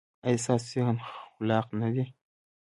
ایا 0.25 0.41
ستاسو 0.43 0.67
ذهن 0.73 0.97
خلاق 1.09 1.67
نه 1.81 1.89
دی؟ 1.93 2.05